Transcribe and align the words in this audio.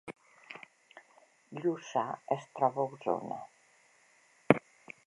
Lluça 1.59 2.07
es 2.39 2.49
troba 2.61 2.87
a 2.87 2.99
Osona 2.99 3.39